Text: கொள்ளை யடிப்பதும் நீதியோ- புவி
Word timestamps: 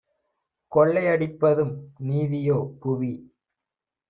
கொள்ளை 0.71 1.03
யடிப்பதும் 1.05 1.73
நீதியோ- 2.01 2.57
புவி 2.81 3.13